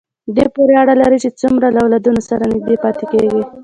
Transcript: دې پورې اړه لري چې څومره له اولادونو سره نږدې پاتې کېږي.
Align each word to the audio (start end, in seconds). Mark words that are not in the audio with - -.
دې 0.35 0.45
پورې 0.55 0.73
اړه 0.81 0.93
لري 1.01 1.17
چې 1.23 1.29
څومره 1.41 1.67
له 1.75 1.79
اولادونو 1.83 2.21
سره 2.29 2.43
نږدې 2.53 2.75
پاتې 2.83 3.05
کېږي. 3.11 3.41